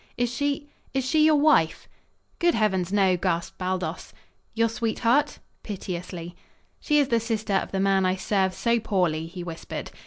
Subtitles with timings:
[0.17, 1.87] "Is she is she your wife?"
[2.39, 4.13] "Good heavens, no!" gasped Baldos.
[4.55, 6.35] "Your sweetheart?" piteously.
[6.79, 9.91] "She is the sister of the man I serve so poorly," he whispered.